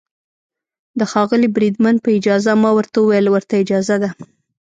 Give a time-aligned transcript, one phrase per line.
[0.99, 4.09] د ښاغلي بریدمن په اجازه، ما ورته وویل: ورته اجازه ده.